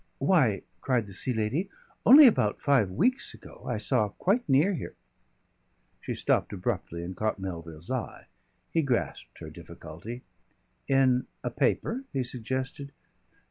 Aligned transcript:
"Why!" 0.17 0.63
cried 0.81 1.05
the 1.05 1.13
Sea 1.13 1.31
Lady. 1.31 1.69
"Only 2.07 2.25
about 2.25 2.59
five 2.59 2.89
weeks 2.89 3.35
ago 3.35 3.65
I 3.69 3.77
saw 3.77 4.09
quite 4.09 4.49
near 4.49 4.73
here" 4.73 4.95
She 6.01 6.15
stopped 6.15 6.51
abruptly 6.51 7.03
and 7.03 7.15
caught 7.15 7.37
Melville's 7.37 7.91
eye. 7.91 8.25
He 8.71 8.81
grasped 8.81 9.37
her 9.41 9.51
difficulty. 9.51 10.23
"In 10.87 11.27
a 11.43 11.51
paper?" 11.51 12.03
he 12.13 12.23
suggested. 12.23 12.93